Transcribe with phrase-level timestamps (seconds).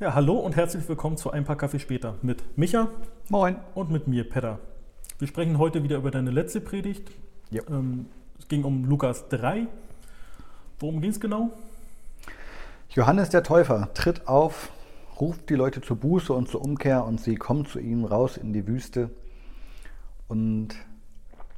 [0.00, 2.86] Ja, hallo und herzlich willkommen zu Ein paar Kaffee später mit Micha
[3.30, 3.56] Moin.
[3.74, 4.60] und mit mir, Pedder.
[5.18, 7.10] Wir sprechen heute wieder über deine letzte Predigt.
[7.50, 7.62] Ja.
[7.68, 8.06] Ähm,
[8.38, 9.66] es ging um Lukas 3.
[10.78, 11.50] Worum ging es genau?
[12.90, 14.70] Johannes der Täufer tritt auf,
[15.20, 18.52] ruft die Leute zur Buße und zur Umkehr und sie kommen zu ihm raus in
[18.52, 19.10] die Wüste
[20.28, 20.76] und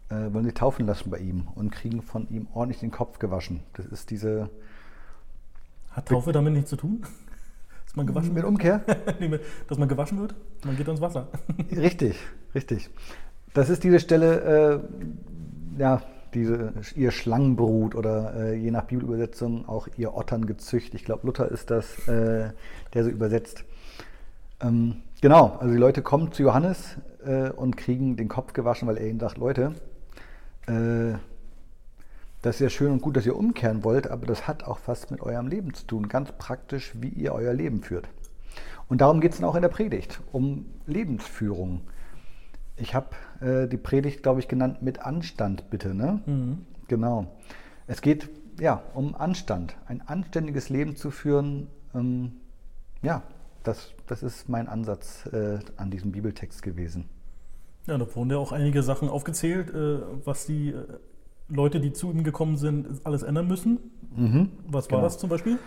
[0.08, 3.64] äh, wollen sich taufen lassen bei ihm und kriegen von ihm ordentlich den Kopf gewaschen.
[3.74, 4.48] Das ist diese
[5.90, 7.04] Hat Taufe damit nichts zu tun?
[7.90, 8.46] Dass man gewaschen mit wird?
[8.46, 8.82] Umkehr.
[9.18, 10.36] Mit- Dass man gewaschen wird?
[10.64, 11.26] Man geht ins Wasser.
[11.72, 12.16] richtig,
[12.54, 12.88] richtig.
[13.52, 14.80] Das ist diese Stelle,
[15.76, 16.00] äh, ja,
[16.32, 20.94] diese, ihr Schlangenbrut oder äh, je nach Bibelübersetzung auch ihr Otterngezücht.
[20.94, 22.50] Ich glaube, Luther ist das, äh,
[22.94, 23.64] der so übersetzt.
[24.60, 26.96] Ähm, genau, also die Leute kommen zu Johannes
[27.26, 29.74] äh, und kriegen den Kopf gewaschen, weil er ihnen sagt, Leute,
[30.68, 31.14] äh,
[32.42, 35.10] das ist ja schön und gut, dass ihr umkehren wollt, aber das hat auch was
[35.10, 38.08] mit eurem Leben zu tun, ganz praktisch, wie ihr euer Leben führt.
[38.88, 41.82] Und darum geht es dann auch in der Predigt, um Lebensführung.
[42.76, 43.10] Ich habe
[43.40, 45.94] äh, die Predigt, glaube ich, genannt mit Anstand, bitte.
[45.94, 46.22] Ne?
[46.26, 46.66] Mhm.
[46.88, 47.26] Genau.
[47.86, 51.68] Es geht ja um Anstand, ein anständiges Leben zu führen.
[51.94, 52.32] Ähm,
[53.02, 53.22] ja,
[53.62, 57.08] das, das ist mein Ansatz äh, an diesem Bibeltext gewesen.
[57.86, 60.84] Ja, da wurden ja auch einige Sachen aufgezählt, äh, was die äh,
[61.50, 63.78] Leute, die zu ihm gekommen sind, alles ändern müssen.
[64.16, 64.50] Mhm.
[64.66, 65.02] Was war Genau.
[65.02, 65.58] das zum Beispiel?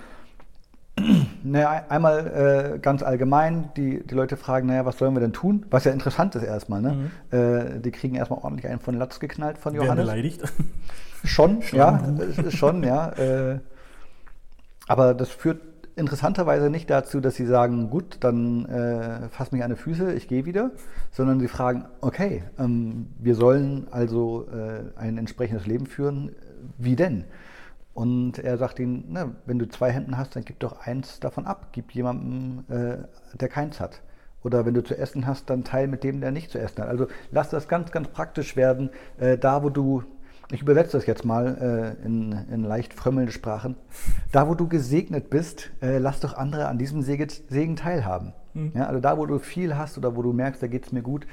[1.44, 5.34] Naja, ein- einmal äh, ganz allgemein, die, die Leute fragen, naja, was sollen wir denn
[5.34, 5.66] tun?
[5.72, 6.81] Was ja interessant ist erstmal.
[6.81, 7.09] Ne?
[7.31, 10.06] Äh, die kriegen erstmal ordentlich einen von Latz geknallt von Johannes.
[10.06, 10.42] beleidigt?
[11.23, 13.09] Schon, ja, es ist schon, ja.
[13.14, 13.59] Äh,
[14.88, 15.62] aber das führt
[15.96, 20.28] interessanterweise nicht dazu, dass sie sagen, gut, dann äh, fass mich an die Füße, ich
[20.28, 20.72] gehe wieder,
[21.12, 26.32] sondern sie fragen, okay, ähm, wir sollen also äh, ein entsprechendes Leben führen,
[26.78, 27.26] wie denn?
[27.94, 31.46] Und er sagt ihnen, na, wenn du zwei Händen hast, dann gib doch eins davon
[31.46, 34.02] ab, gib jemandem, äh, der keins hat.
[34.44, 36.90] Oder wenn du zu essen hast, dann teil mit dem, der nicht zu essen hat.
[36.90, 38.90] Also lass das ganz, ganz praktisch werden,
[39.20, 40.03] äh, da wo du,
[40.52, 43.76] ich übersetze das jetzt mal äh, in, in leicht frömmelnde Sprachen,
[44.31, 48.34] da wo du gesegnet bist, äh, lass doch andere an diesem Segen, Segen teilhaben.
[48.76, 51.02] Ja, also da wo du viel hast oder wo du merkst, da geht es mir
[51.02, 51.26] gut,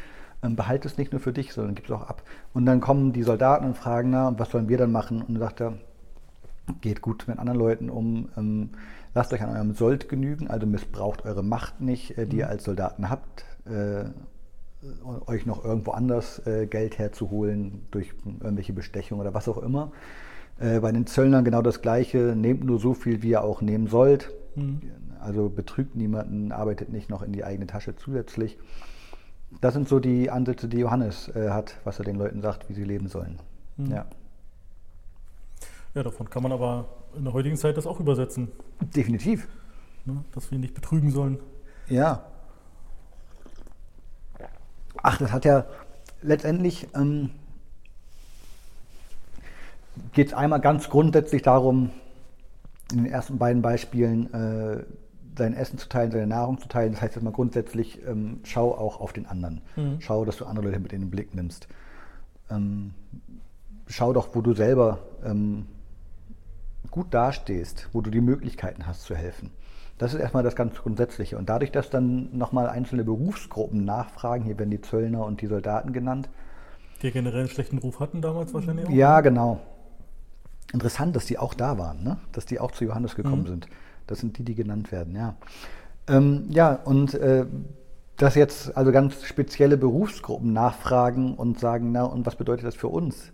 [0.42, 2.22] ähm, behalte es nicht nur für dich, sondern gib es auch ab.
[2.54, 5.20] Und dann kommen die Soldaten und fragen, na, was sollen wir dann machen?
[5.20, 5.74] Und dann sagt er,
[6.80, 8.70] geht gut mit anderen Leuten um, ähm,
[9.14, 12.64] lasst euch an eurem Sold genügen, also missbraucht eure Macht nicht, äh, die ihr als
[12.64, 14.04] Soldaten habt, äh,
[15.26, 19.92] euch noch irgendwo anders äh, Geld herzuholen durch irgendwelche Bestechung oder was auch immer.
[20.58, 23.86] Äh, bei den Zöllnern genau das Gleiche, nehmt nur so viel, wie ihr auch nehmen
[23.86, 24.32] sollt.
[25.20, 28.58] Also betrügt niemanden, arbeitet nicht noch in die eigene Tasche zusätzlich.
[29.60, 32.74] Das sind so die Ansätze, die Johannes äh, hat, was er den Leuten sagt, wie
[32.74, 33.38] sie leben sollen.
[33.78, 34.06] Ja,
[35.94, 36.86] Ja, davon kann man aber
[37.16, 38.48] in der heutigen Zeit das auch übersetzen,
[38.94, 39.48] definitiv.
[40.04, 40.22] ne?
[40.32, 41.38] dass wir nicht betrügen sollen.
[41.88, 42.24] Ja.
[45.02, 45.64] Ach, das hat ja
[46.22, 47.30] letztendlich ähm,
[50.12, 51.90] geht es einmal ganz grundsätzlich darum,
[52.92, 54.84] in den ersten beiden Beispielen äh,
[55.36, 56.92] sein Essen zu teilen, seine Nahrung zu teilen.
[56.92, 59.60] Das heißt jetzt mal grundsätzlich, ähm, schau auch auf den anderen.
[59.76, 59.96] Mhm.
[60.00, 61.68] Schau, dass du andere Leute mit in den Blick nimmst.
[62.50, 62.94] Ähm,
[63.86, 65.66] schau doch, wo du selber ähm,
[66.90, 69.50] gut dastehst, wo du die Möglichkeiten hast zu helfen.
[70.00, 71.36] Das ist erstmal das ganz Grundsätzliche.
[71.36, 75.92] Und dadurch, dass dann nochmal einzelne Berufsgruppen nachfragen, hier werden die Zöllner und die Soldaten
[75.92, 76.30] genannt.
[77.02, 78.90] Die generell einen schlechten Ruf hatten damals wahrscheinlich auch.
[78.90, 79.60] Ja, genau.
[80.72, 82.16] Interessant, dass die auch da waren, ne?
[82.32, 83.66] dass die auch zu Johannes gekommen sind.
[84.06, 85.34] Das sind die, die genannt werden, ja.
[86.08, 87.44] Ähm, ja, und äh,
[88.16, 92.88] dass jetzt also ganz spezielle Berufsgruppen nachfragen und sagen, na, und was bedeutet das für
[92.88, 93.32] uns?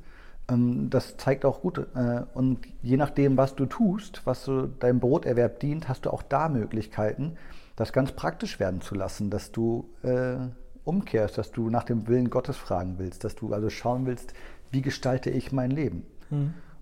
[0.48, 1.78] Ähm, das zeigt auch gut.
[1.94, 6.22] Äh, und je nachdem, was du tust, was so deinem Broterwerb dient, hast du auch
[6.22, 7.36] da Möglichkeiten,
[7.76, 10.36] das ganz praktisch werden zu lassen, dass du äh,
[10.84, 14.32] umkehrst, dass du nach dem Willen Gottes fragen willst, dass du also schauen willst,
[14.70, 16.04] wie gestalte ich mein Leben?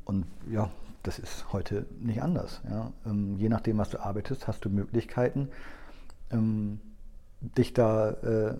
[0.05, 0.71] Und ja,
[1.03, 2.63] das ist heute nicht anders.
[2.69, 2.93] Ja.
[3.07, 5.49] Ähm, je nachdem, was du arbeitest, hast du Möglichkeiten,
[6.31, 6.81] ähm,
[7.41, 8.55] dich da äh,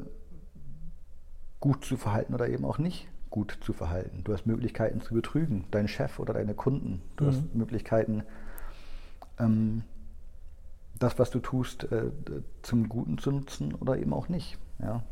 [1.61, 4.21] gut zu verhalten oder eben auch nicht gut zu verhalten.
[4.23, 7.03] Du hast Möglichkeiten zu betrügen, deinen Chef oder deine Kunden.
[7.17, 7.29] Du Mhm.
[7.29, 8.23] hast Möglichkeiten,
[9.41, 9.83] ähm,
[11.01, 12.13] das, was du tust, äh,
[12.63, 14.57] zum Guten zu nutzen oder eben auch nicht.
[14.79, 15.03] Ja.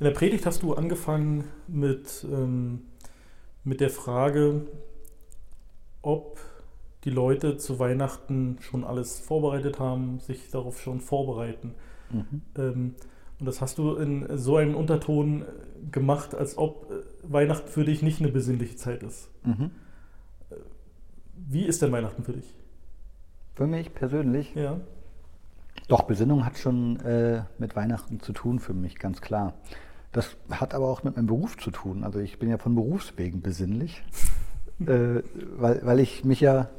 [0.00, 2.80] In der Predigt hast du angefangen mit, ähm,
[3.62, 4.66] mit der Frage,
[6.02, 6.40] ob
[7.04, 11.76] die Leute zu Weihnachten schon alles vorbereitet haben, sich darauf schon vorbereiten.
[12.10, 12.42] Mhm.
[12.56, 12.94] Ähm,
[13.38, 15.44] und das hast du in so einem Unterton äh,
[15.90, 19.28] gemacht, als ob äh, Weihnachten für dich nicht eine besinnliche Zeit ist.
[19.44, 19.70] Mhm.
[21.34, 22.54] Wie ist denn Weihnachten für dich?
[23.54, 24.80] Für mich persönlich Ja.
[25.88, 29.54] Doch, Besinnung hat schon äh, mit Weihnachten zu tun für mich, ganz klar.
[30.10, 32.02] Das hat aber auch mit meinem Beruf zu tun.
[32.02, 34.02] Also ich bin ja von Berufswegen besinnlich,
[34.80, 35.22] äh,
[35.56, 36.70] weil, weil ich mich ja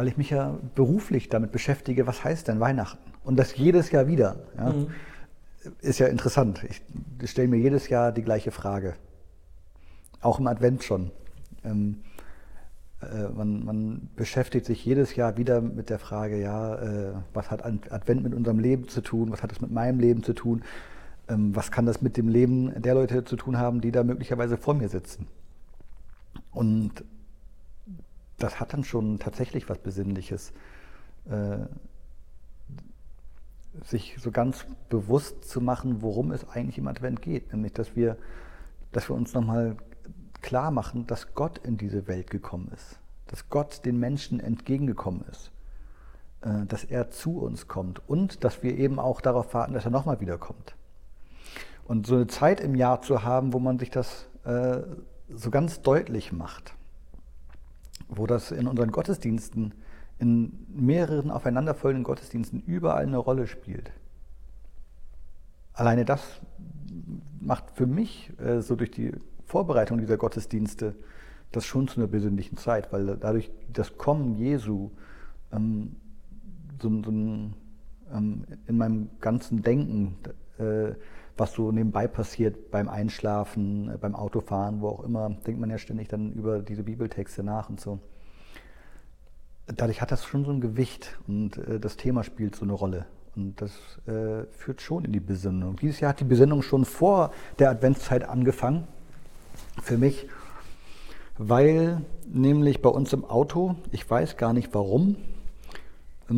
[0.00, 3.12] weil ich mich ja beruflich damit beschäftige, was heißt denn Weihnachten?
[3.22, 4.36] Und das jedes Jahr wieder.
[4.56, 4.72] Ja?
[4.72, 4.86] Mhm.
[5.82, 6.64] Ist ja interessant.
[6.64, 8.94] Ich stelle mir jedes Jahr die gleiche Frage.
[10.22, 11.10] Auch im Advent schon.
[11.64, 12.00] Ähm,
[13.02, 17.62] äh, man, man, beschäftigt sich jedes Jahr wieder mit der Frage, ja, äh, was hat
[17.62, 19.30] Advent mit unserem Leben zu tun?
[19.30, 20.62] Was hat es mit meinem Leben zu tun?
[21.28, 24.56] Ähm, was kann das mit dem Leben der Leute zu tun haben, die da möglicherweise
[24.56, 25.26] vor mir sitzen?
[26.52, 27.04] Und
[28.42, 30.52] das hat dann schon tatsächlich was Besinnliches,
[31.28, 31.58] äh,
[33.84, 37.52] sich so ganz bewusst zu machen, worum es eigentlich im Advent geht.
[37.52, 38.16] Nämlich, dass wir,
[38.90, 39.76] dass wir uns nochmal
[40.42, 42.98] klar machen, dass Gott in diese Welt gekommen ist,
[43.28, 45.52] dass Gott den Menschen entgegengekommen ist,
[46.40, 49.90] äh, dass er zu uns kommt und dass wir eben auch darauf warten, dass er
[49.90, 50.74] nochmal wiederkommt.
[51.84, 54.78] Und so eine Zeit im Jahr zu haben, wo man sich das äh,
[55.28, 56.74] so ganz deutlich macht
[58.10, 59.74] wo das in unseren Gottesdiensten,
[60.18, 63.90] in mehreren aufeinanderfolgenden Gottesdiensten überall eine Rolle spielt.
[65.72, 66.40] Alleine das
[67.40, 69.12] macht für mich äh, so durch die
[69.46, 70.94] Vorbereitung dieser Gottesdienste
[71.52, 74.90] das schon zu einer besinnlichen Zeit, weil dadurch das Kommen Jesu
[75.52, 75.96] ähm,
[76.80, 77.54] so, so ähm,
[78.66, 80.16] in meinem ganzen Denken,
[80.58, 80.92] äh,
[81.36, 85.78] was so nebenbei passiert beim Einschlafen, äh, beim Autofahren, wo auch immer, denkt man ja
[85.78, 87.98] ständig dann über diese Bibeltexte nach und so.
[89.66, 93.06] Dadurch hat das schon so ein Gewicht und äh, das Thema spielt so eine Rolle.
[93.36, 93.70] Und das
[94.06, 95.76] äh, führt schon in die Besinnung.
[95.76, 98.88] Dieses Jahr hat die Besinnung schon vor der Adventszeit angefangen,
[99.82, 100.26] für mich,
[101.38, 105.16] weil nämlich bei uns im Auto, ich weiß gar nicht warum,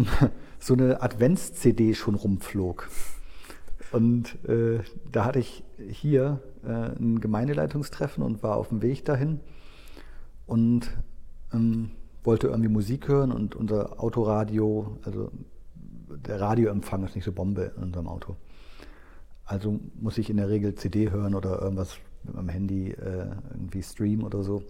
[0.59, 2.89] so eine Advents-CD schon rumflog.
[3.93, 4.81] Und äh,
[5.11, 9.41] da hatte ich hier äh, ein Gemeindeleitungstreffen und war auf dem Weg dahin
[10.47, 10.91] und
[11.53, 11.91] ähm,
[12.25, 15.31] wollte irgendwie Musik hören und unser Autoradio, also
[16.27, 18.37] der Radioempfang ist nicht so Bombe in unserem Auto.
[19.45, 23.83] Also muss ich in der Regel CD hören oder irgendwas mit meinem Handy äh, irgendwie
[23.83, 24.63] streamen oder so.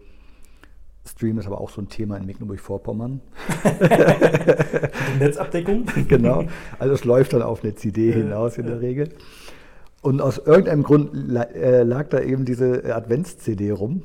[1.04, 3.20] Stream ist aber auch so ein Thema in Mecklenburg-Vorpommern.
[5.19, 5.87] Netzabdeckung?
[6.08, 6.44] genau.
[6.78, 9.08] Also es läuft dann auf eine CD hinaus in der Regel.
[10.00, 14.04] Und aus irgendeinem Grund äh, lag da eben diese Advents-CD rum.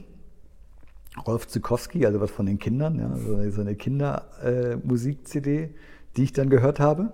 [1.26, 5.72] Rolf Zukowski, also was von den Kindern, ja, also so eine Kindermusik-CD,
[6.16, 7.12] die ich dann gehört habe.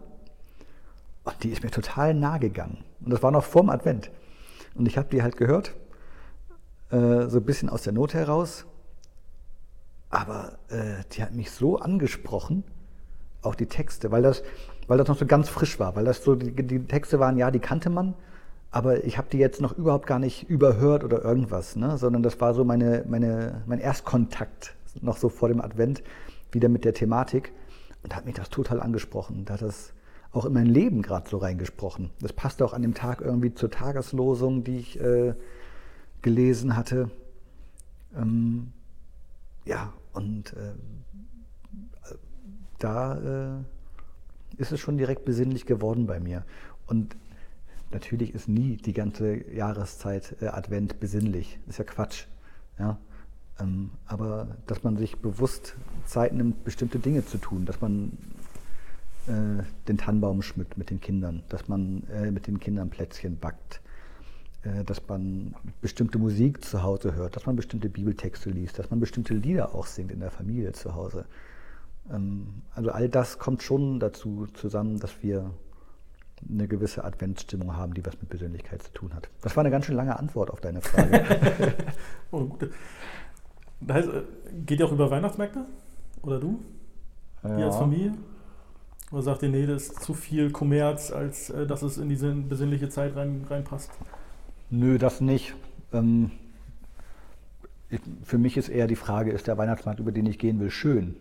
[1.23, 2.83] Und die ist mir total nahe gegangen.
[3.03, 4.11] Und das war noch vorm Advent.
[4.75, 5.73] Und ich habe die halt gehört,
[6.89, 8.65] äh, so ein bisschen aus der Not heraus
[10.13, 12.63] aber äh, die hat mich so angesprochen,
[13.41, 14.43] auch die Texte, weil das,
[14.87, 17.49] weil das noch so ganz frisch war, weil das so, die, die Texte waren, ja,
[17.49, 18.13] die kannte man,
[18.69, 21.97] aber ich habe die jetzt noch überhaupt gar nicht überhört oder irgendwas, ne?
[21.97, 26.03] sondern das war so meine, meine, mein Erstkontakt, noch so vor dem Advent,
[26.51, 27.51] wieder mit der Thematik.
[28.03, 29.45] Und da hat mich das total angesprochen.
[29.45, 29.93] Da hat das
[30.31, 32.11] auch in mein Leben gerade so reingesprochen.
[32.21, 35.33] Das passte auch an dem Tag irgendwie zur Tageslosung, die ich äh,
[36.21, 37.09] gelesen hatte.
[38.15, 38.73] Ähm,
[39.65, 40.73] ja, und äh,
[42.79, 46.43] da äh, ist es schon direkt besinnlich geworden bei mir.
[46.85, 47.15] Und
[47.91, 51.59] natürlich ist nie die ganze Jahreszeit äh, Advent besinnlich.
[51.67, 52.25] Ist ja Quatsch.
[52.77, 52.97] Ja?
[53.59, 58.17] Ähm, aber dass man sich bewusst Zeit nimmt, bestimmte Dinge zu tun, dass man
[59.27, 63.81] äh, den Tannenbaum schmückt mit den Kindern, dass man äh, mit den Kindern Plätzchen backt,
[64.85, 69.33] dass man bestimmte Musik zu Hause hört, dass man bestimmte Bibeltexte liest, dass man bestimmte
[69.33, 71.25] Lieder auch singt in der Familie zu Hause.
[72.11, 75.51] Ähm, also all das kommt schon dazu zusammen, dass wir
[76.49, 79.29] eine gewisse Adventsstimmung haben, die was mit Persönlichkeit zu tun hat.
[79.41, 81.23] Das war eine ganz schön lange Antwort auf deine Frage.
[82.31, 82.69] oh, gut.
[83.79, 84.21] Das heißt, äh,
[84.65, 85.65] geht ihr auch über Weihnachtsmärkte?
[86.21, 86.59] Oder du?
[87.43, 87.57] Ja.
[87.59, 88.13] Ihr als Familie?
[89.11, 92.33] Oder sagt ihr, nee, das ist zu viel Kommerz, als äh, dass es in diese
[92.33, 93.91] besinnliche Zeit rein, reinpasst?
[94.73, 95.53] Nö, das nicht.
[95.91, 96.31] Ähm,
[97.91, 100.71] ich, für mich ist eher die Frage, ist der Weihnachtsmarkt, über den ich gehen will,
[100.71, 101.15] schön?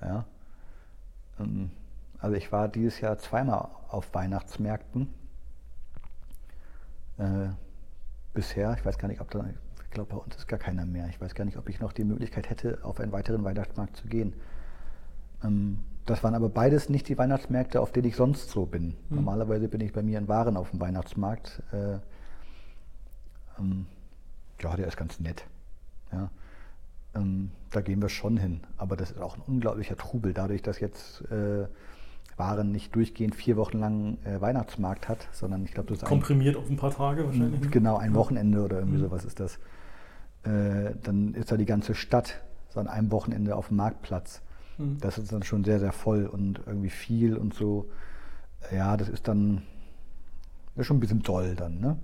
[0.00, 0.24] Ja.
[1.38, 1.70] Ähm,
[2.18, 5.12] also ich war dieses Jahr zweimal auf Weihnachtsmärkten.
[7.18, 7.50] Äh,
[8.32, 9.44] bisher, ich weiß gar nicht, ob da,
[9.84, 11.08] ich glaube, bei uns ist gar keiner mehr.
[11.10, 14.08] Ich weiß gar nicht, ob ich noch die Möglichkeit hätte, auf einen weiteren Weihnachtsmarkt zu
[14.08, 14.32] gehen.
[15.44, 18.96] Ähm, das waren aber beides nicht die Weihnachtsmärkte, auf denen ich sonst so bin.
[19.10, 19.16] Mhm.
[19.16, 21.62] Normalerweise bin ich bei mir in Waren auf dem Weihnachtsmarkt.
[21.72, 21.98] Äh,
[23.58, 23.86] ähm,
[24.62, 25.44] ja, der ist ganz nett.
[26.12, 26.30] Ja.
[27.14, 28.60] ähm, da gehen wir schon hin.
[28.76, 31.66] Aber das ist auch ein unglaublicher Trubel, dadurch, dass jetzt äh,
[32.36, 36.56] Waren nicht durchgehend vier Wochen lang äh, Weihnachtsmarkt hat, sondern ich glaube, das ist Komprimiert
[36.56, 37.60] auf ein paar Tage wahrscheinlich.
[37.60, 37.68] ne?
[37.68, 39.02] Genau, ein Wochenende oder irgendwie Mhm.
[39.02, 39.58] sowas ist das.
[40.44, 42.40] Äh, dann ist da die ganze Stadt
[42.70, 44.40] so an einem Wochenende auf dem Marktplatz.
[44.78, 44.98] Mhm.
[45.00, 47.90] Das ist dann schon sehr, sehr voll und irgendwie viel und so.
[48.72, 49.62] Ja, das ist dann
[50.76, 51.98] ist schon ein bisschen doll dann, ne?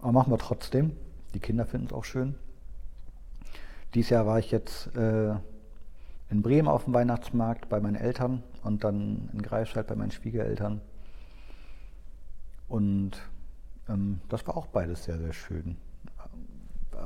[0.00, 0.92] Aber machen wir trotzdem.
[1.34, 2.34] Die Kinder finden es auch schön.
[3.94, 5.34] Dieses Jahr war ich jetzt äh,
[6.30, 10.80] in Bremen auf dem Weihnachtsmarkt bei meinen Eltern und dann in Greifswald bei meinen Schwiegereltern.
[12.68, 13.12] Und
[13.88, 15.76] ähm, das war auch beides sehr, sehr schön.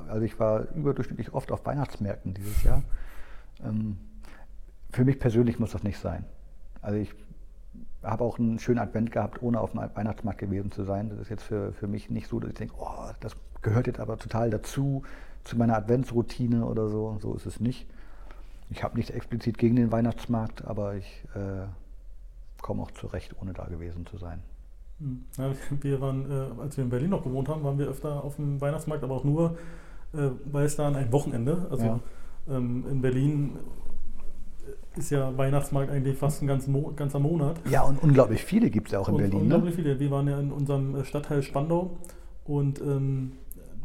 [0.09, 2.83] Also ich war überdurchschnittlich oft auf Weihnachtsmärkten dieses Jahr.
[3.63, 3.99] Ähm,
[4.91, 6.25] für mich persönlich muss das nicht sein.
[6.81, 7.15] Also ich
[8.03, 11.09] habe auch einen schönen Advent gehabt, ohne auf dem Weihnachtsmarkt gewesen zu sein.
[11.11, 14.01] Das ist jetzt für, für mich nicht so, dass ich denke, oh, das gehört jetzt
[14.01, 15.03] aber total dazu,
[15.45, 17.19] zu meiner Adventsroutine oder so.
[17.21, 17.87] So ist es nicht.
[18.71, 21.67] Ich habe nichts explizit gegen den Weihnachtsmarkt, aber ich äh,
[22.61, 24.41] komme auch zurecht, ohne da gewesen zu sein.
[24.99, 25.25] Mhm.
[25.37, 28.37] Ja, wir waren, äh, als wir in Berlin noch gewohnt haben, waren wir öfter auf
[28.37, 29.59] dem Weihnachtsmarkt, aber auch nur,
[30.15, 32.01] äh, weil es da an ein Wochenende, also Ja.
[32.49, 33.57] ähm, in Berlin
[34.97, 37.61] ist ja Weihnachtsmarkt eigentlich fast ein ganz Mo ganzer Monat.
[37.71, 39.37] Ja, und unglaublich viele gibt es ja auch in Und Berlin.
[39.39, 39.43] Ne?
[39.43, 39.99] Unglaublich viele.
[39.99, 41.99] Wir waren ja in unserem äh, Stadtteil Spandau
[42.45, 43.33] und ähm,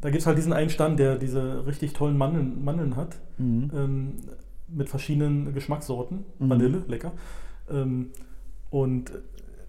[0.02, 3.72] da gibt es halt diesen einen Stand, der diese richtig tollen Mandeln, Mandeln hat, Mhm.
[3.76, 4.12] ähm,
[4.70, 6.26] mit verschiedenen Geschmackssorten.
[6.40, 6.50] Mhm.
[6.50, 7.12] Vanille, lecker.
[7.72, 8.08] Ähm,
[8.70, 9.12] und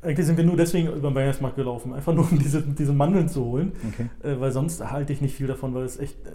[0.02, 3.28] eigentlich sind wir nur deswegen über den Weihnachtsmarkt gelaufen, einfach nur um diese, diese Mandeln
[3.28, 3.73] zu holen.
[3.93, 4.09] Okay.
[4.23, 6.31] Äh, weil sonst halte ich nicht viel davon, weil es echt äh,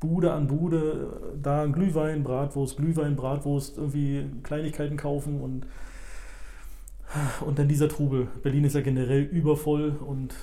[0.00, 5.66] Bude an Bude, äh, da ein Glühwein, Bratwurst, Glühwein, Bratwurst, irgendwie Kleinigkeiten kaufen und,
[7.44, 8.28] und dann dieser Trubel.
[8.42, 10.34] Berlin ist ja generell übervoll und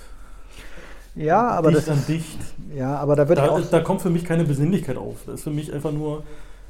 [1.16, 2.38] Ja, aber dicht das an dicht.
[2.76, 5.24] ja, aber da wird Da, auch da kommt für mich keine Besinnlichkeit auf.
[5.26, 6.24] Das ist für mich einfach nur,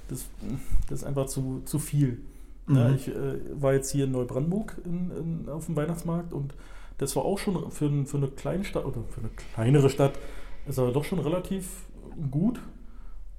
[0.07, 0.25] das,
[0.89, 2.19] das ist einfach zu, zu viel.
[2.69, 2.95] Ja, Mhm.
[2.95, 3.13] ich äh,
[3.61, 5.11] war jetzt hier in Neubrandenburg in,
[5.45, 6.53] in, auf dem Weihnachtsmarkt und
[6.99, 10.13] das war auch schon für, für eine kleine Stadt oder für eine kleinere Stadt,
[10.67, 11.65] ist aber doch schon relativ
[12.31, 12.59] gut.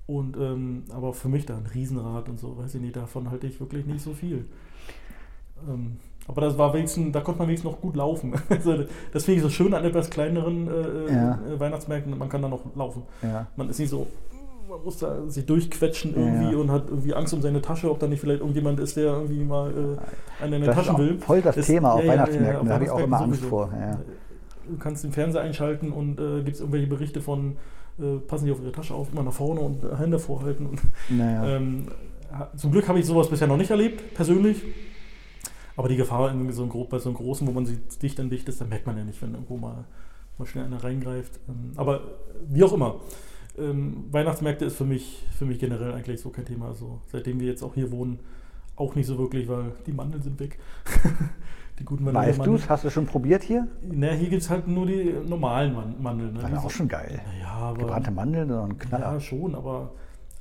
[0.06, 3.46] Und ähm, aber für mich da ein Riesenrad und so, weiß ich nicht, davon halte
[3.46, 4.46] ich wirklich nicht so viel.
[5.68, 8.34] Ähm, aber das war wenigstens, da konnte man wenigstens noch gut laufen.
[8.48, 11.40] Also das finde ich so schön an etwas kleineren äh, Ja.
[11.46, 13.02] äh, Weihnachtsmärkten, man kann da noch laufen.
[13.22, 13.46] ja.
[13.56, 14.06] Man ist nicht so,
[14.70, 16.58] man muss da sich durchquetschen irgendwie Ja.
[16.58, 19.42] und hat irgendwie Angst um seine Tasche, ob da nicht vielleicht irgendjemand ist, der irgendwie
[19.44, 19.70] mal
[20.40, 21.18] äh, Das ist Taschen will.
[21.18, 23.48] voll das Thema auf Weihnachtsmärkten, auf da habe ich auch Weihnachtsmärkten immer Angst sowieso.
[23.48, 23.98] vor, ja.
[24.68, 27.56] Du kannst den Fernseher einschalten und äh, gibt es irgendwelche Berichte von,
[27.98, 30.66] äh, passen Sie auf Ihre Tasche auf, immer nach vorne und äh, Hände vorhalten.
[30.66, 31.44] Und, Naja.
[31.56, 31.86] ähm,
[32.56, 34.62] zum Glück habe ich sowas bisher noch nicht erlebt, persönlich.
[35.76, 38.30] Aber die Gefahr in so einem, bei so einem großen, wo man sieht, dicht an
[38.30, 39.84] dicht ist, da merkt man ja nicht, wenn irgendwo mal,
[40.38, 41.40] mal schnell einer reingreift.
[41.48, 42.02] Ähm, aber
[42.48, 42.96] wie auch immer.
[43.58, 46.68] Ähm, Weihnachtsmärkte ist für mich, für mich generell eigentlich so kein Thema.
[46.68, 48.20] Also seitdem wir jetzt auch hier wohnen,
[48.76, 50.58] auch nicht so wirklich, weil die Mandeln sind weg.
[51.78, 52.26] die guten Mandeln.
[52.26, 52.58] weißt du?
[52.68, 53.68] Hast du schon probiert hier?
[53.82, 56.34] Na, hier gibt es halt nur die normalen Man Mandeln.
[56.34, 56.42] Ne?
[56.42, 57.20] War auch schon geil.
[57.40, 57.78] Ja, aber.
[57.78, 59.14] Gebrannte Mandeln ein Knaller.
[59.14, 59.92] Ja, schon, aber.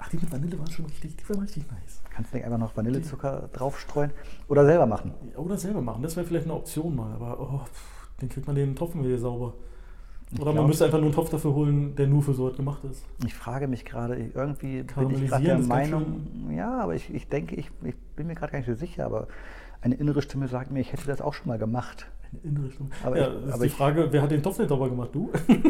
[0.02, 2.02] Ach, die mit Vanille waren schon richtig, die waren richtig nice.
[2.10, 4.12] Kannst du nicht einfach noch Vanillezucker draufstreuen
[4.48, 5.14] oder selber machen?
[5.36, 8.56] Oder selber machen, das wäre vielleicht eine Option mal, aber oh, pff, den kriegt man
[8.56, 9.56] den Topf wieder sauber.
[10.40, 12.84] Oder man müsste einfach nur einen Topf dafür holen, der nur für so was gemacht
[12.84, 13.04] ist.
[13.26, 17.56] Ich frage mich gerade, irgendwie bin ich gerade der Meinung, ja, aber ich, ich denke,
[17.56, 19.28] ich, ich bin mir gerade gar nicht so sicher, aber
[19.82, 22.06] eine innere Stimme sagt mir, ich hätte das auch schon mal gemacht.
[22.32, 22.90] Eine innere Stimme.
[23.04, 24.90] Aber ja, ich- das ist aber die ich- Frage, wer hat den Topf nicht sauber
[24.90, 25.10] gemacht?
[25.14, 25.32] Du?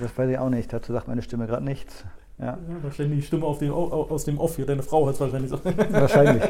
[0.00, 0.72] Das weiß ich auch nicht.
[0.72, 2.04] Dazu sagt meine Stimme gerade nichts.
[2.38, 4.64] Ja, Ja, da stellen die Stimme auf den, au- aus dem Off hier.
[4.64, 5.58] Deine Frau hat es wahrscheinlich so.
[5.90, 6.42] wahrscheinlich.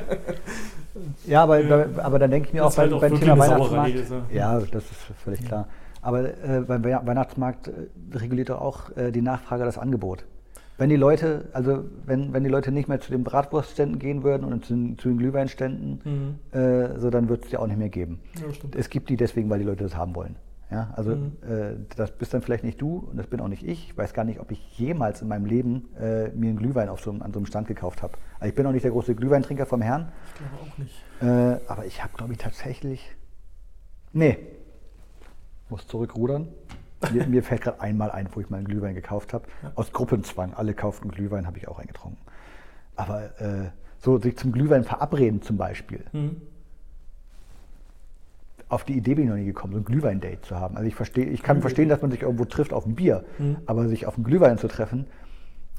[1.26, 1.60] Ja, aber,
[2.02, 3.94] aber dann denke ich mir Das auch halt auch beim Thema Weihnachtsmarkt.
[3.94, 5.66] ist ja- Ja, das ist völlig klar.
[6.02, 7.72] Aber äh, beim Wei- Weihnachtsmarkt äh,
[8.16, 10.24] reguliert doch auch äh, die Nachfrage das Angebot.
[10.78, 14.44] Wenn die Leute, also wenn, wenn die Leute nicht mehr zu den Bratwurstständen gehen würden
[14.50, 16.00] und zu, den- zu den Glühweinständen,
[16.52, 16.58] Mhm.
[16.58, 18.20] äh, so dann wird es die auch nicht mehr geben.
[18.40, 18.46] Ja.
[18.78, 20.36] Es gibt die deswegen, weil die Leute das haben wollen.
[20.70, 21.32] Ja, also Mhm.
[21.42, 23.90] äh, das bist dann vielleicht nicht du und das bin auch nicht ich.
[23.90, 27.00] Ich weiß gar nicht, ob ich jemals in meinem Leben äh, mir einen Glühwein auf
[27.02, 28.14] so, einem- an so einem Stand gekauft habe.
[28.38, 31.04] Also ich bin auch nicht der große Glühweintrinker vom Herrn, Ich glaube auch nicht.
[31.20, 33.04] äh, aber ich habe, glaube ich, tatsächlich.
[34.12, 34.38] Nee.
[35.70, 36.48] Muss zurückrudern.
[37.12, 39.46] Mir, mir fällt gerade einmal ein, wo ich mal einen Glühwein gekauft habe.
[39.62, 39.72] Ja.
[39.74, 40.52] Aus Gruppenzwang.
[40.54, 42.18] Alle kauften Glühwein, habe ich auch eingetrunken.
[42.96, 46.04] Aber äh, so sich zum Glühwein verabreden zum Beispiel.
[46.12, 46.42] Mhm.
[48.68, 50.76] Auf die Idee bin ich noch nie gekommen, so ein Glühwein-Date zu haben.
[50.76, 53.56] Also ich verstehe, ich kann verstehen, dass man sich irgendwo trifft auf ein Bier, Mhm.
[53.66, 55.06] aber sich auf einen Glühwein zu treffen,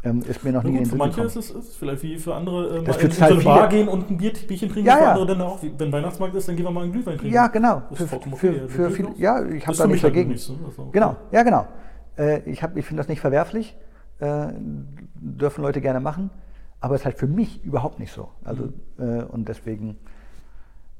[0.03, 2.17] ähm, ist mir noch nie in gut, den für manche ist es, ist vielleicht wie
[2.17, 4.69] für andere äh, Das mal in, in so eine Bar gehen und ein Bier, Bierchen
[4.69, 4.87] trinken.
[4.87, 5.11] Ja, für ja.
[5.11, 5.59] andere dann auch.
[5.61, 7.33] Wenn Weihnachtsmarkt ist, dann gehen wir mal einen Glühwein trinken.
[7.33, 7.83] Ja, genau.
[7.93, 8.19] Für, für,
[8.67, 9.19] für viele, durchaus.
[9.19, 10.31] ja, ich habe da nichts halt dagegen.
[10.31, 10.89] nicht so, also, okay.
[10.93, 11.67] Genau, ja, genau.
[12.17, 13.75] Äh, ich hab, ich finde das nicht verwerflich.
[14.19, 14.47] Äh,
[15.15, 16.31] dürfen Leute gerne machen.
[16.79, 18.29] aber es ist halt für mich überhaupt nicht so.
[18.43, 19.97] Also, äh, und deswegen,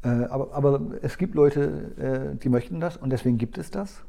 [0.04, 4.04] äh, aber, aber es gibt Leute, äh, die möchten das und deswegen gibt es das.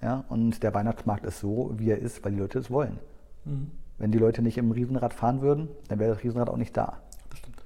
[0.00, 0.24] Ja?
[0.28, 2.98] Und der Weihnachtsmarkt ist so, wie er ist, weil die Leute es wollen.
[3.44, 3.70] Mhm.
[3.98, 7.00] Wenn die Leute nicht im Riesenrad fahren würden, dann wäre das Riesenrad auch nicht da.
[7.30, 7.62] Das stimmt.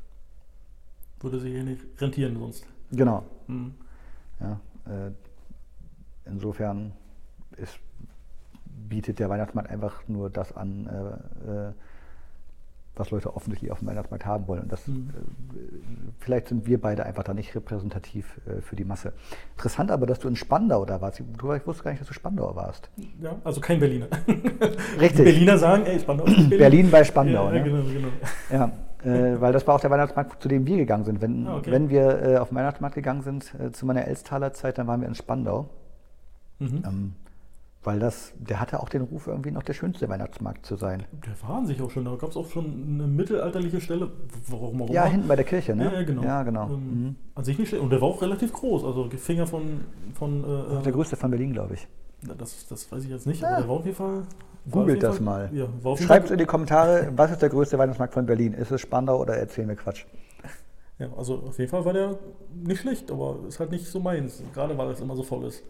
[1.20, 2.66] Würde sich hier nicht rentieren sonst.
[2.90, 3.24] Genau.
[3.46, 3.74] Mhm.
[4.40, 5.10] Ja, äh,
[6.24, 6.92] insofern
[7.56, 7.78] ist,
[8.64, 11.72] bietet der Weihnachtsmarkt einfach nur das an, äh, äh,
[12.94, 14.62] was Leute offensichtlich auf dem Weihnachtsmarkt haben wollen.
[14.64, 15.11] Und das, Mhm.
[15.54, 15.56] äh,
[16.18, 19.12] vielleicht sind wir beide einfach da nicht repräsentativ äh, für die Masse.
[19.56, 21.22] Interessant aber, dass du in Spandau da warst.
[21.38, 22.90] Du, ich wusste gar nicht, dass du Spandau warst.
[23.20, 24.06] Ja, also kein Berliner.
[24.26, 25.25] Die Richtig.
[25.25, 26.58] Berliner sagen, ey, Spandau ist Berlin.
[26.58, 27.49] Berlin bei Spandau.
[27.50, 27.70] Ja, ja, ne?
[27.70, 28.08] genau, genau.
[28.50, 28.72] Ja,
[29.11, 31.22] äh, weil das war auch der Weihnachtsmarkt, zu dem wir gegangen sind.
[31.22, 31.70] Wenn, Ah, okay.
[31.72, 35.00] wenn wir äh, auf den Weihnachtsmarkt gegangen sind, äh, zu meiner Elstaler Zeit, dann waren
[35.00, 35.70] wir in Spandau.
[36.58, 36.82] Mhm.
[36.87, 37.12] Ähm,
[37.84, 41.04] weil das, der hatte auch den Ruf, irgendwie noch der schönste Weihnachtsmarkt zu sein.
[41.26, 44.10] Der waren sich auch schon, da gab es auch schon eine mittelalterliche Stelle.
[44.48, 45.10] Warum auch Ja, immer.
[45.12, 45.84] hinten bei der Kirche, ne?
[45.86, 46.22] Ja, ja, genau.
[46.22, 46.66] Ja, genau.
[46.68, 47.16] Ähm, Mhm.
[47.34, 47.82] An sich nicht schlecht.
[47.82, 49.80] Und der war auch relativ groß, also Finger von.
[50.14, 51.88] von äh, der größte von Berlin, glaube ich.
[52.38, 53.48] das, das weiß ich jetzt nicht, Ja.
[53.48, 54.22] aber der war auf jeden Fall.
[54.66, 55.50] war Googelt das Fall- mal.
[55.52, 58.52] Ja, war Schreibt in die Kommentare, was ist der größte Weihnachtsmarkt von Berlin?
[58.52, 60.04] Ist es Spandau oder erzählen wir Quatsch?
[61.00, 62.16] ja, also auf jeden Fall war der
[62.54, 64.40] nicht schlecht, aber ist halt nicht so meins.
[64.54, 65.64] Gerade weil es immer so voll ist.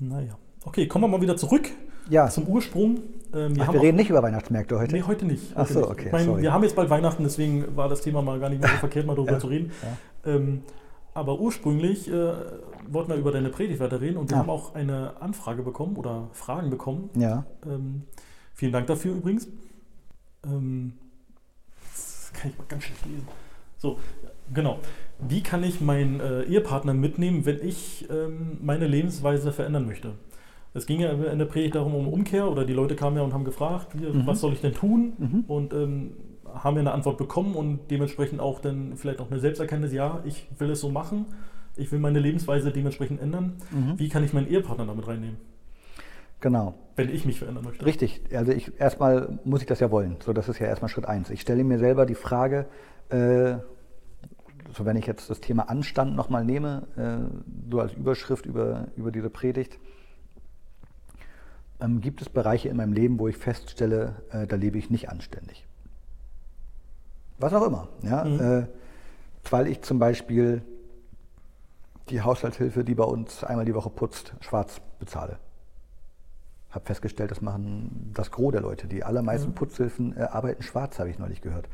[0.00, 0.36] Naja.
[0.64, 1.68] Okay, kommen wir mal wieder zurück
[2.08, 3.00] Ja, zum Ursprung.
[3.34, 4.92] Ähm, Ach, haben wir reden nicht über Weihnachtsmärkte heute.
[4.94, 5.52] Nee, heute nicht.
[5.54, 5.90] Ach Heute so, nicht.
[5.90, 6.42] okay, Ich sorry.
[6.42, 9.06] wir haben jetzt bald Weihnachten, deswegen war das Thema mal gar nicht mehr so verkehrt,
[9.06, 9.72] mal darüber Ja, zu reden.
[10.24, 10.34] ja.
[10.34, 10.62] Ähm,
[11.14, 12.32] aber ursprünglich äh,
[12.88, 16.28] wollten wir über deine Predigt weiter reden und wir haben auch eine Anfrage bekommen oder
[16.32, 17.10] Fragen bekommen.
[17.16, 18.02] Ja, Ähm,
[18.54, 19.48] vielen Dank dafür übrigens.
[20.46, 20.92] Ähm,
[21.92, 23.26] das kann ich mal ganz schlecht lesen.
[23.78, 23.98] So,
[24.52, 24.78] genau.
[25.20, 30.12] Wie kann ich meinen äh, Ehepartner mitnehmen, wenn ich ähm, meine Lebensweise verändern möchte?
[30.74, 33.32] Es ging ja in der Predigt darum, um Umkehr oder die Leute kamen ja und
[33.32, 34.26] haben gefragt, hier, Mhm.
[34.26, 35.14] was soll ich denn tun?
[35.18, 35.44] Mhm.
[35.48, 36.12] Und ähm,
[36.54, 40.46] haben wir eine Antwort bekommen und dementsprechend auch dann vielleicht auch eine Selbsterkenntnis, ja, ich
[40.58, 41.26] will es so machen,
[41.76, 43.54] ich will meine Lebensweise dementsprechend ändern.
[43.70, 43.98] Mhm.
[43.98, 45.36] Wie kann ich meinen Ehepartner damit reinnehmen,
[46.40, 46.74] genau.
[46.96, 47.84] wenn ich mich verändern möchte?
[47.84, 48.20] Richtig.
[48.32, 50.16] Also ich erstmal muss ich das ja wollen.
[50.24, 51.30] So, das ist ja erstmal Schritt eins.
[51.30, 52.66] Ich stelle mir selber die Frage,
[53.10, 59.10] so wenn ich jetzt das Thema Anstand nochmal nehme, äh, so als Überschrift über, über
[59.10, 59.78] diese Predigt,
[61.80, 65.08] ähm, gibt es Bereiche in meinem Leben, wo ich feststelle, äh, da lebe ich nicht
[65.08, 65.66] anständig.
[67.38, 67.88] Was auch immer.
[68.02, 68.24] Ja?
[68.24, 68.40] Mhm.
[68.40, 68.66] Äh,
[69.50, 70.62] weil ich zum Beispiel
[72.10, 75.38] die Haushaltshilfe, die bei uns einmal die Woche putzt, schwarz bezahle.
[76.70, 78.86] Habe festgestellt, das machen das Gros der Leute.
[78.88, 79.54] Die allermeisten Mhm.
[79.54, 81.68] Putzhilfen äh, arbeiten schwarz, habe ich neulich gehört.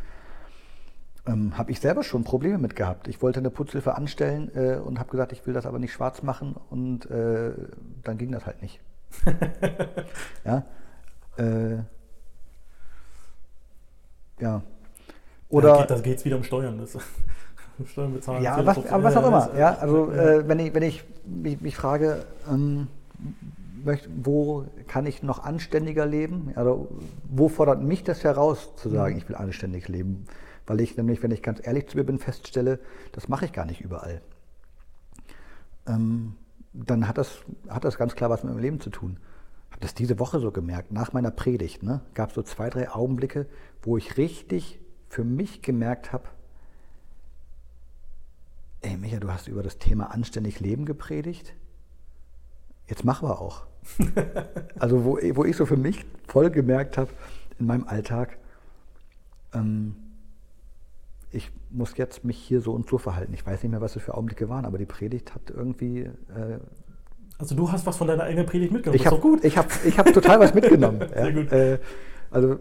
[1.26, 3.08] Ähm, habe ich selber schon Probleme mit gehabt.
[3.08, 6.22] Ich wollte eine Putzhilfe anstellen äh, und habe gesagt, ich will das aber nicht schwarz
[6.22, 7.52] machen und äh,
[8.02, 8.80] dann ging das halt nicht.
[10.44, 10.64] ja.
[11.38, 11.78] Äh,
[14.40, 14.62] ja.
[15.48, 16.78] Oder da geht es wieder um Steuern.
[16.78, 16.98] Das,
[17.86, 18.42] Steuern bezahlen.
[18.42, 19.46] ja, was, aber was auch immer.
[19.48, 20.22] das, Ja, also ja.
[20.22, 22.88] äh, wenn ich, wenn ich mich, mich frage, ähm,
[23.82, 26.52] möcht, wo kann ich noch anständiger leben?
[26.54, 26.88] Also
[27.30, 29.18] wo fordert mich das heraus, zu sagen, Mhm.
[29.18, 30.26] ich will anständig leben?
[30.66, 32.80] Weil ich nämlich, wenn ich ganz ehrlich zu mir bin, feststelle,
[33.12, 34.22] das mache ich gar nicht überall.
[35.86, 36.36] Ähm,
[36.72, 39.18] dann hat das, hat das ganz klar was mit meinem Leben zu tun.
[39.70, 41.82] Habe das diese Woche so gemerkt, nach meiner Predigt.
[41.82, 43.46] Ne, Gab es so zwei, drei Augenblicke,
[43.82, 46.24] wo ich richtig für mich gemerkt habe,
[48.80, 51.54] ey Micha, du hast über das Thema anständig Leben gepredigt.
[52.86, 53.66] Jetzt mach wir auch.
[54.78, 57.10] also wo, wo ich so für mich voll gemerkt habe
[57.58, 58.38] in meinem Alltag,
[59.52, 59.96] ähm,
[61.34, 63.34] ich muss jetzt mich hier so und so verhalten.
[63.34, 66.00] Ich weiß nicht mehr, was es für Augenblicke waren, aber die Predigt hat irgendwie.
[66.00, 66.58] Äh,
[67.38, 68.96] Also du hast was von deiner eigenen Predigt mitgenommen.
[69.00, 69.44] ich habe ist doch gut.
[69.44, 71.00] ich hab, ich hab total was mitgenommen.
[71.14, 71.52] Sehr gut.
[71.52, 71.78] Äh,
[72.30, 72.56] also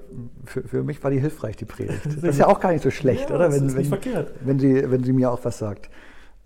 [0.45, 2.05] für, für mich war die hilfreich, die Predigt.
[2.05, 3.47] Das ist ja auch gar nicht so schlecht, Ja, oder?
[3.49, 4.33] das Wenn, ist nicht wenn, verkehrt.
[4.45, 5.89] wenn, sie, wenn sie mir auch was sagt.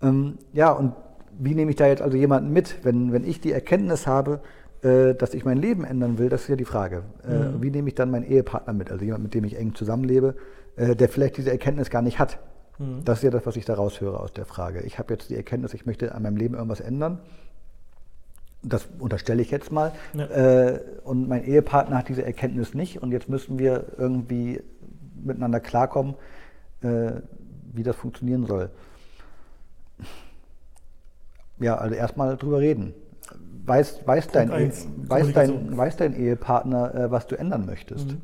[0.02, 0.92] Ähm, ja, und
[1.38, 4.40] wie nehme ich da jetzt also jemanden mit, wenn, wenn ich die Erkenntnis habe,
[4.82, 7.02] äh, dass ich mein Leben ändern will, das ist ja die Frage.
[7.28, 7.62] Äh, Mhm.
[7.62, 10.34] Wie nehme ich dann meinen Ehepartner mit, also jemand, mit dem ich eng zusammenlebe,
[10.78, 12.38] der vielleicht diese Erkenntnis gar nicht hat.
[12.78, 13.04] Mhm.
[13.04, 14.80] Das ist ja das, was ich da raushöre aus der Frage.
[14.82, 17.18] Ich habe jetzt die Erkenntnis, ich möchte an meinem Leben irgendwas ändern.
[18.62, 19.92] Das unterstelle ich jetzt mal.
[20.14, 20.26] Ja.
[20.26, 23.02] Äh, und mein Ehepartner hat diese Erkenntnis nicht.
[23.02, 24.60] Und jetzt müssen wir irgendwie
[25.22, 26.14] miteinander klarkommen,
[26.82, 27.12] äh,
[27.72, 28.70] wie das funktionieren soll.
[31.60, 32.94] Ja, also erstmal drüber reden.
[33.64, 38.12] Weiß, weiß, dein, eins, E- weiß, dein, weiß dein Ehepartner, äh, was du ändern möchtest?
[38.12, 38.20] Mhm.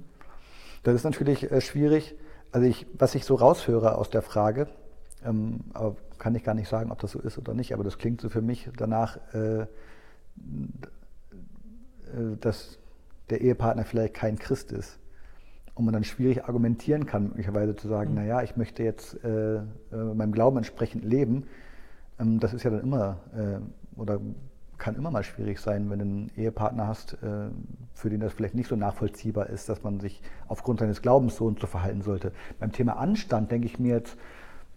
[0.85, 2.15] Das ist natürlich äh, schwierig.
[2.55, 4.69] Also ich, was ich so raushöre aus der Frage,
[5.25, 7.99] ähm, aber kann ich gar nicht sagen, ob das so ist oder nicht, aber das
[7.99, 9.67] klingt so für mich danach, äh, äh,
[12.41, 12.79] dass
[13.29, 15.01] der Ehepartner vielleicht kein Christ ist.
[15.75, 18.19] und man dann schwierig argumentieren kann, möglicherweise zu sagen, mhm.
[18.19, 21.49] naja, ich möchte jetzt äh, äh, meinem Glauben entsprechend leben,
[22.21, 23.59] ähm, das ist ja dann immer äh,
[24.01, 24.21] oder
[24.79, 27.49] kann immer mal schwierig sein, wenn du einen Ehepartner hast, äh,
[27.95, 31.47] für den das vielleicht nicht so nachvollziehbar ist, dass man sich aufgrund seines Glaubens so
[31.47, 32.33] und so verhalten sollte.
[32.59, 34.17] Beim Thema Anstand denke ich mir jetzt,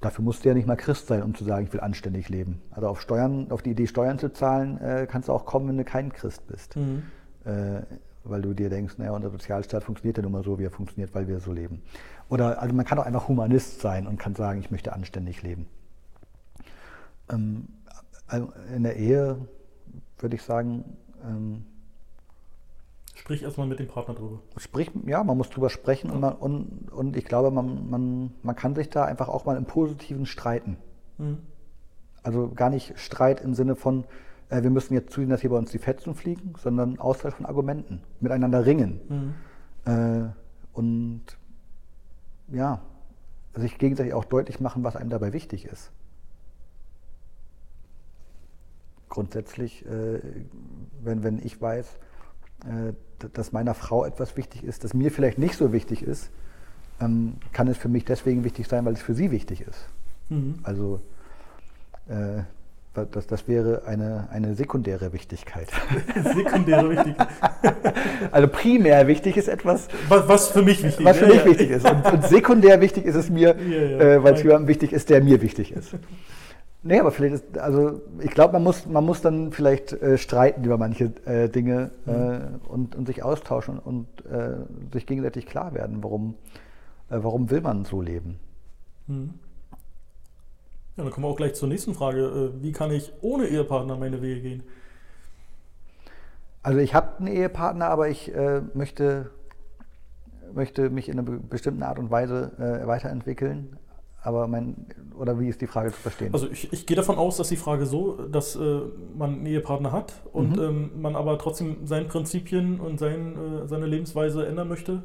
[0.02, 2.62] dafür musst du ja nicht mal Christ sein, um zu sagen, ich will anständig leben.
[2.72, 5.78] Also auf Steuern, auf die Idee, Steuern zu zahlen, äh, kannst du auch kommen, wenn
[5.78, 6.76] du kein Christ bist.
[6.76, 7.04] Mhm.
[7.46, 7.82] Äh,
[8.24, 11.16] weil du dir denkst, naja, unser Sozialstaat funktioniert ja nun mal so, wie er funktioniert,
[11.16, 11.82] weil wir so leben.
[12.30, 15.68] Oder also man kann auch einfach Humanist sein und kann sagen, ich möchte anständig leben.
[17.30, 17.68] Ähm,
[18.28, 19.38] also in der Ehe
[20.20, 20.84] würde ich sagen.
[21.24, 21.66] Ähm,
[23.16, 24.40] Sprich erstmal mit dem Partner drüber.
[24.58, 26.14] Sprich, ja, man muss drüber sprechen ja.
[26.14, 29.58] und, man, und, und ich glaube, man, man, man kann sich da einfach auch mal
[29.58, 30.78] im Positiven streiten.
[31.18, 31.40] Mhm.
[32.24, 34.04] Also gar nicht Streit im Sinne von,
[34.50, 37.46] äh, wir müssen jetzt zusehen, dass hier bei uns die Fetzen fliegen, sondern Austausch von
[37.46, 39.34] Argumenten, miteinander ringen.
[39.86, 39.92] Mhm.
[39.92, 40.30] Äh,
[40.74, 41.24] und
[42.50, 42.82] ja,
[43.56, 45.92] sich gegenseitig auch deutlich machen, was einem dabei wichtig ist.
[49.10, 50.20] Grundsätzlich, äh,
[51.04, 51.88] wenn, wenn ich weiß,
[52.66, 52.94] äh,
[53.34, 56.30] dass meiner Frau etwas wichtig ist, das mir vielleicht nicht so wichtig ist,
[57.00, 59.88] ähm, kann es für mich deswegen wichtig sein, weil es für sie wichtig ist.
[60.30, 60.60] Mhm.
[60.64, 61.02] Also
[62.08, 62.44] äh,
[63.12, 65.70] das, das wäre eine, eine sekundäre Wichtigkeit.
[66.36, 67.28] sekundäre Wichtigkeit.
[68.32, 71.46] also primär wichtig ist etwas, was, was für mich wichtig, was für mich ja.
[71.46, 71.90] wichtig ist.
[71.90, 73.78] Und, und, sekundär wichtig ist es mir, ja.
[74.00, 75.94] äh, weil es jemandem wichtig ist, der mir wichtig ist.
[76.88, 80.64] Nee, aber vielleicht ist, also ich glaube, man muss, man muss dann vielleicht äh, streiten
[80.64, 82.14] über manche äh, Dinge mhm.
[82.14, 84.56] äh, und, und sich austauschen und äh,
[84.94, 86.36] sich gegenseitig klar werden, warum,
[87.10, 88.40] äh, warum will man so leben.
[89.08, 89.34] Mhm.
[90.96, 92.54] Ja, dann kommen wir auch gleich zur nächsten Frage.
[92.56, 94.64] Äh, wie kann ich ohne Ehepartner meine Wege gehen?
[96.64, 98.32] Also ich habe einen Ehepartner, aber ich
[98.74, 99.30] möchte,
[100.54, 103.78] möchte mich in einer bestimmten Art und Weise weiterentwickeln.
[104.28, 104.76] Aber mein,
[105.18, 106.34] oder wie ist die Frage zu verstehen?
[106.34, 108.82] Also ich, ich gehe davon aus, dass die Frage so, dass äh,
[109.18, 110.62] man einen Ehepartner hat und mhm.
[110.62, 115.02] ähm, man aber trotzdem seine Prinzipien und sein, äh, seine Lebensweise ändern möchte,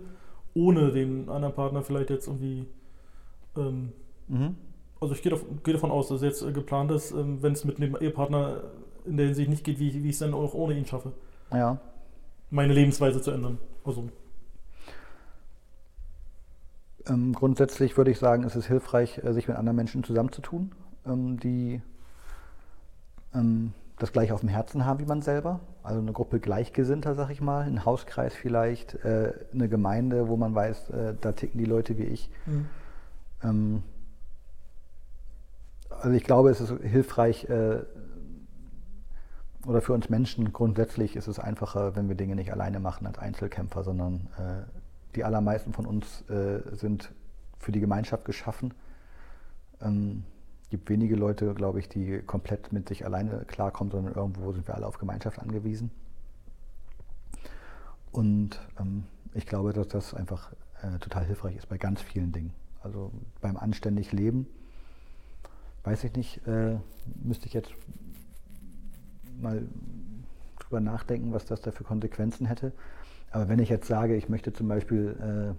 [0.54, 2.66] ohne den anderen Partner vielleicht jetzt irgendwie.
[3.56, 3.92] Ähm,
[4.26, 4.56] mhm.
[5.00, 7.64] Also ich gehe, davon, gehe davon aus, dass jetzt äh, geplant ist, ähm, wenn es
[7.64, 8.64] mit dem Ehepartner
[9.04, 11.12] in der Hinsicht nicht geht, wie, wie ich es dann auch ohne ihn schaffe.
[11.52, 11.78] Ja.
[12.50, 13.58] Meine Lebensweise zu ändern.
[13.84, 14.08] Also
[17.06, 20.72] ähm, grundsätzlich würde ich sagen, ist es hilfreich, äh, sich mit anderen Menschen zusammenzutun,
[21.06, 21.80] ähm, die
[23.34, 25.60] ähm, das gleich auf dem Herzen haben wie man selber.
[25.82, 30.54] Also eine Gruppe Gleichgesinnter, sag ich mal, ein Hauskreis vielleicht, äh, eine Gemeinde, wo man
[30.54, 32.30] weiß, äh, da ticken die Leute wie ich.
[32.46, 32.66] Mhm.
[33.42, 33.82] Ähm,
[35.90, 37.80] also ich glaube, es ist hilfreich, äh,
[39.66, 43.18] oder für uns Menschen grundsätzlich ist es einfacher, wenn wir Dinge nicht alleine machen als
[43.18, 44.81] Einzelkämpfer, sondern äh,
[45.14, 47.12] die allermeisten von uns äh, sind
[47.58, 48.74] für die Gemeinschaft geschaffen.
[49.80, 50.24] Ähm,
[50.70, 54.74] gibt wenige Leute, glaube ich, die komplett mit sich alleine klarkommen, sondern irgendwo sind wir
[54.74, 55.90] alle auf Gemeinschaft angewiesen.
[58.10, 62.52] Und ähm, ich glaube, dass das einfach äh, total hilfreich ist bei ganz vielen Dingen.
[62.82, 64.46] Also beim anständig Leben,
[65.84, 66.78] weiß ich nicht, äh,
[67.22, 67.72] müsste ich jetzt
[69.38, 69.66] mal
[70.58, 72.72] drüber nachdenken, was das da für Konsequenzen hätte.
[73.32, 75.56] Aber wenn ich jetzt sage, ich möchte zum Beispiel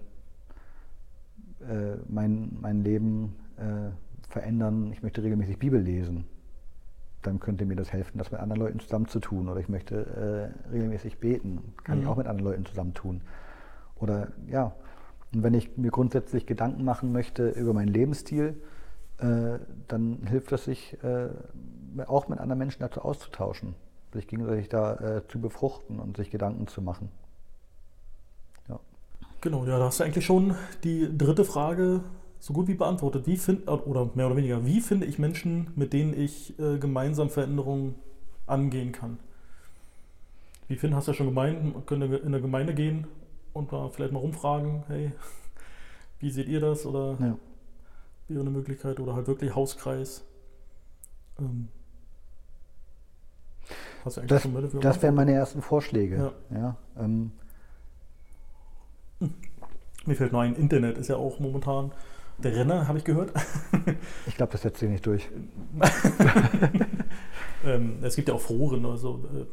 [1.60, 3.90] äh, äh, mein, mein Leben äh,
[4.28, 6.24] verändern, ich möchte regelmäßig Bibel lesen,
[7.22, 9.48] dann könnte mir das helfen, das mit anderen Leuten zusammenzutun.
[9.48, 12.02] Oder ich möchte äh, regelmäßig beten, kann mhm.
[12.02, 13.22] ich auch mit anderen Leuten zusammentun.
[13.96, 14.72] Oder ja,
[15.34, 18.62] und wenn ich mir grundsätzlich Gedanken machen möchte über meinen Lebensstil,
[19.18, 19.58] äh,
[19.88, 21.28] dann hilft es sich äh,
[22.06, 23.74] auch mit anderen Menschen dazu auszutauschen,
[24.12, 27.08] sich gegenseitig da zu befruchten und sich Gedanken zu machen.
[29.44, 30.54] Genau, ja, da hast du eigentlich schon
[30.84, 32.00] die dritte Frage
[32.38, 33.26] so gut wie beantwortet.
[33.26, 37.28] Wie find, oder mehr oder weniger, wie finde ich Menschen, mit denen ich äh, gemeinsam
[37.28, 37.94] Veränderungen
[38.46, 39.18] angehen kann?
[40.66, 43.06] Wie finden, hast du ja schon gemeint, man könnte in der Gemeinde gehen
[43.52, 45.12] und mal vielleicht mal rumfragen, hey,
[46.20, 46.86] wie seht ihr das?
[46.86, 47.36] Oder ja.
[48.28, 50.24] wäre eine Möglichkeit, oder halt wirklich Hauskreis.
[51.38, 51.68] Ähm,
[54.06, 54.14] das
[54.80, 56.32] das wären meine ersten Vorschläge.
[56.50, 56.58] Ja.
[56.58, 57.32] ja ähm,
[60.06, 61.92] mir fällt nur ein, Internet ist ja auch momentan
[62.38, 63.32] der Renner, habe ich gehört.
[64.26, 65.28] ich glaube, das setzt sich nicht durch.
[67.64, 69.46] ähm, es gibt ja auch Foren, also äh,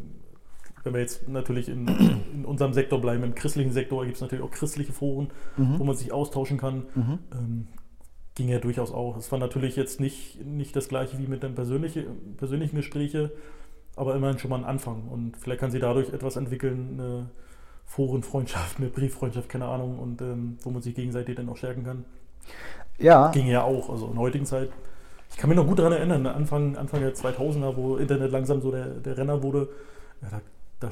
[0.83, 4.43] wenn wir jetzt natürlich in, in, unserem Sektor bleiben, im christlichen Sektor gibt es natürlich
[4.43, 5.77] auch christliche Foren, mhm.
[5.77, 6.85] wo man sich austauschen kann.
[6.95, 7.19] Mhm.
[7.33, 7.67] Ähm,
[8.35, 9.17] ging ja durchaus auch.
[9.17, 12.07] Es war natürlich jetzt nicht, nicht das gleiche wie mit den persönliche,
[12.37, 13.29] persönlichen Gesprächen,
[13.95, 15.07] aber immerhin schon mal ein Anfang.
[15.09, 17.29] Und vielleicht kann sie dadurch etwas entwickeln, eine,
[17.85, 22.05] Forenfreundschaft, eine Brieffreundschaft, keine Ahnung, und ähm, wo man sich gegenseitig dann auch stärken kann.
[22.97, 23.31] Ja.
[23.31, 24.69] Ging ja auch, also in heutigen Zeit.
[25.29, 28.71] Ich kann mich noch gut daran erinnern, Anfang, Anfang der 2000er, wo Internet langsam so
[28.71, 29.69] der, der Renner wurde,
[30.21, 30.41] ja, da,
[30.79, 30.89] da,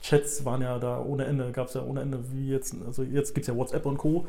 [0.00, 3.34] Chats waren ja da ohne Ende, gab es ja ohne Ende, wie jetzt, also jetzt
[3.34, 4.26] gibt es ja WhatsApp und Co.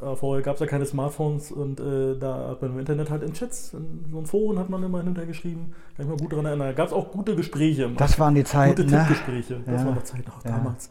[0.00, 3.22] Äh, vorher gab es ja keine Smartphones und äh, da hat man im Internet halt
[3.24, 5.72] in Chats, in so einem Foren hat man immer hinterher geschrieben.
[5.96, 6.68] Kann ich mal gut daran erinnern.
[6.68, 7.90] Da gab es auch gute Gespräche.
[7.96, 8.76] Das waren die Zeiten.
[8.82, 8.98] Gute ne?
[9.02, 9.60] Tippgespräche.
[9.66, 9.86] Das Ja.
[9.86, 10.52] war eine Zeit noch Ja.
[10.52, 10.88] damals.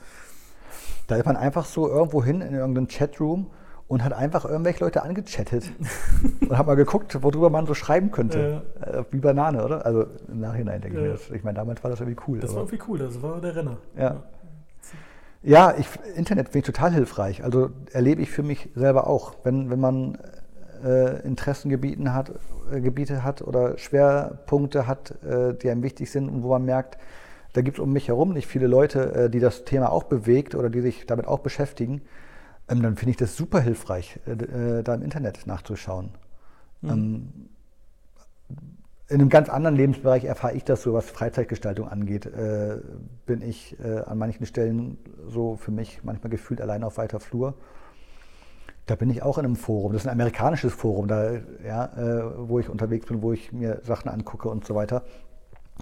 [1.07, 3.47] Da ist man einfach so irgendwo hin in irgendeinem Chatroom
[3.87, 5.71] und hat einfach irgendwelche Leute angechattet
[6.41, 8.63] und hat mal geguckt, worüber man so schreiben könnte.
[8.81, 9.85] Äh, wie Banane, oder?
[9.85, 11.07] Also im Nachhinein denke ich Ja.
[11.11, 11.29] mir das.
[11.29, 12.39] Ich meine, damals war das irgendwie cool.
[12.41, 13.77] Das war aber- irgendwie cool, das war der Renner.
[13.97, 14.23] Ja.
[15.43, 17.43] Ja, ich, Internet finde ich total hilfreich.
[17.43, 19.35] Also erlebe ich für mich selber auch.
[19.43, 20.17] Wenn, wenn man
[20.83, 22.31] äh, Interessengebieten hat,
[22.71, 26.97] äh, Gebiete hat oder Schwerpunkte hat, äh, die einem wichtig sind und wo man merkt,
[27.53, 30.55] da gibt es um mich herum nicht viele Leute, äh, die das Thema auch bewegt
[30.55, 32.01] oder die sich damit auch beschäftigen,
[32.69, 34.31] ähm, dann finde ich das super hilfreich, äh,
[34.79, 36.09] äh, da im Internet nachzuschauen.
[36.83, 37.49] Ähm,
[39.09, 42.25] in einem ganz anderen Lebensbereich erfahre ich das so, was Freizeitgestaltung angeht.
[42.25, 42.79] Äh,
[43.25, 47.53] bin ich äh, an manchen Stellen so für mich manchmal gefühlt allein auf weiter Flur.
[48.85, 49.93] Da bin ich auch in einem Forum.
[49.93, 53.81] Das ist ein amerikanisches Forum, da, ja, äh, wo ich unterwegs bin, wo ich mir
[53.83, 55.03] Sachen angucke und so weiter.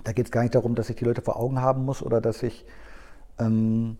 [0.03, 2.21] Da geht es gar nicht darum, dass ich die Leute vor Augen haben muss oder
[2.21, 2.65] dass ich
[3.39, 3.97] ähm,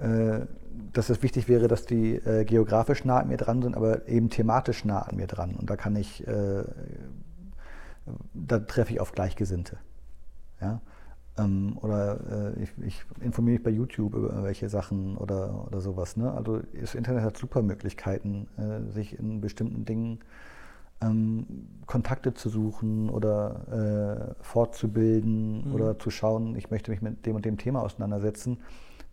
[0.00, 0.46] äh,
[0.92, 4.30] dass es wichtig wäre, dass die äh, geografisch nah an mir dran sind, aber eben
[4.30, 5.54] thematisch nah an mir dran.
[5.54, 6.64] Und da kann ich, äh,
[8.34, 9.78] da treffe ich auf Gleichgesinnte.
[10.60, 10.80] Ja?
[11.38, 16.16] Ähm, oder äh, ich, ich informiere mich bei YouTube über irgendwelche Sachen oder, oder sowas.
[16.16, 16.30] Ne?
[16.32, 20.20] Also das Internet hat super Möglichkeiten, äh, sich in bestimmten Dingen
[21.00, 21.46] ähm,
[21.86, 25.74] Kontakte zu suchen oder äh, fortzubilden Mhm.
[25.74, 28.58] oder zu schauen, ich möchte mich mit dem und dem Thema auseinandersetzen.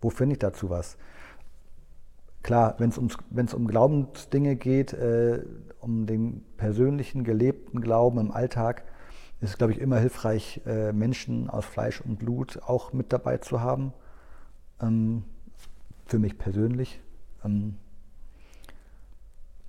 [0.02, 0.97] Wo finde ich dazu was?
[2.43, 5.43] Klar, wenn es ums- wenn es um Glaubensdinge geht, äh,
[5.80, 8.84] um den persönlichen, gelebten Glauben im Alltag,
[9.42, 13.38] ist es, glaube ich, immer hilfreich, äh, Menschen aus Fleisch und Blut auch mit dabei
[13.38, 13.94] zu haben.
[14.82, 15.24] Ähm,
[16.06, 17.00] für mich persönlich.
[17.46, 17.76] Ähm,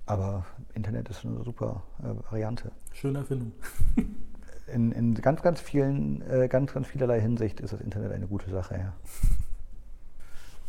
[0.05, 2.71] aber Internet ist eine super äh, Variante.
[2.93, 3.53] Schöne Erfindung.
[4.67, 8.49] In, in ganz, ganz vielen, äh, ganz, ganz vielerlei Hinsicht ist das Internet eine gute
[8.49, 8.93] Sache, ja.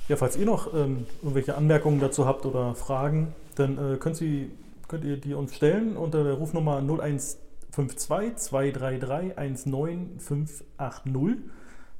[0.08, 4.50] Ja, falls ihr noch ähm, irgendwelche Anmerkungen dazu habt oder Fragen, dann äh, könnt, Sie,
[4.92, 11.50] könnt ihr die uns stellen unter der Rufnummer 0152 233 19580.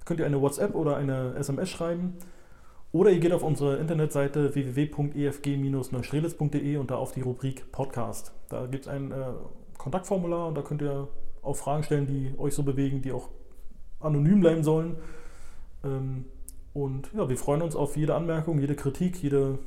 [0.04, 2.18] Könnt ihr eine WhatsApp oder eine SMS schreiben.
[2.92, 8.34] Oder ihr geht auf unsere Internetseite www.efg-neustrelitz.de und da auf die Rubrik Podcast.
[8.50, 9.28] Da gibt es ein äh,
[9.78, 11.08] Kontaktformular und da könnt ihr
[11.40, 13.30] auch Fragen stellen, die euch so bewegen, die auch
[14.00, 14.96] anonym bleiben sollen.
[15.82, 16.26] Ähm,
[16.74, 19.60] und ja, wir freuen uns auf jede Anmerkung, jede Kritik, jede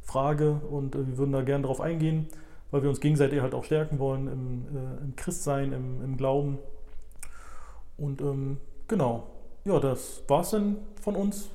[0.00, 2.26] Frage und äh, wir würden da gerne darauf eingehen,
[2.72, 6.58] weil wir uns gegenseitig halt auch stärken wollen im, äh, im Christsein, im, im Glauben.
[7.96, 8.56] Und ähm,
[8.88, 9.28] genau,
[9.64, 11.48] ja, das war's dann von uns.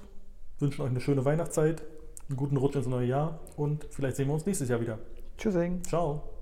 [0.60, 1.84] Wünschen euch eine schöne Weihnachtszeit,
[2.30, 5.00] einen guten Rutsch ins neue Jahr und vielleicht sehen wir uns nächstes Jahr wieder.
[5.38, 5.84] Tschüssing.
[5.84, 6.37] Ciao.